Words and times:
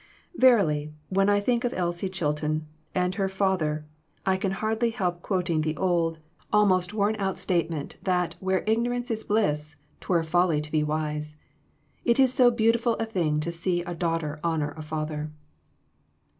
Verily, 0.35 0.95
when 1.09 1.29
I 1.29 1.39
think 1.39 1.63
of 1.63 1.75
Elsie 1.75 2.09
Chilton 2.09 2.65
and 2.95 3.13
her 3.13 3.29
father, 3.29 3.85
I 4.25 4.35
can 4.35 4.53
hardly 4.53 4.89
help 4.89 5.21
quoting 5.21 5.61
the 5.61 5.77
old, 5.77 6.17
almost 6.51 6.89
EMBARRASSING 6.89 7.17
QUESTIONS. 7.17 7.45
317 7.45 7.67
worn 7.67 7.85
out 7.85 7.97
statement, 8.01 8.05
that 8.35 8.43
"where 8.43 8.63
ignorance 8.65 9.11
is 9.11 9.23
bliss, 9.23 9.75
'twere 9.99 10.23
folly 10.23 10.59
to 10.59 10.71
be 10.71 10.83
wise." 10.83 11.35
It 12.03 12.19
is 12.19 12.33
so 12.33 12.49
beautiful 12.49 12.95
a 12.95 13.05
thing 13.05 13.39
to 13.41 13.51
see 13.51 13.83
a 13.83 13.93
daughter 13.93 14.39
honor 14.43 14.71
a 14.75 14.81
father. 14.81 15.29